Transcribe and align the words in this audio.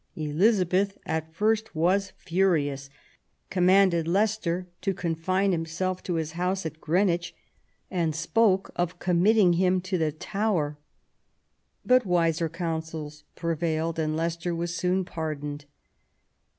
Elizabeth, 0.15 0.97
at 1.05 1.31
first, 1.31 1.75
was 1.75 2.11
furious, 2.17 2.89
commanded 3.51 4.07
Leicester 4.07 4.65
to 4.81 4.95
confine 4.95 5.51
himself 5.51 6.01
to 6.01 6.15
his 6.15 6.31
house 6.31 6.65
at 6.65 6.81
Greenwich, 6.81 7.35
and. 7.91 8.15
spoke 8.15 8.71
of 8.75 8.97
committing 8.97 9.53
him 9.53 9.79
to 9.79 9.99
the 9.99 10.11
Tower. 10.11 10.75
But 11.85 12.03
wiser 12.03 12.49
councils 12.49 13.25
prevailed, 13.35 13.99
and 13.99 14.17
Leicester 14.17 14.55
was 14.55 14.75
soon 14.75 15.05
pardoned. 15.05 15.65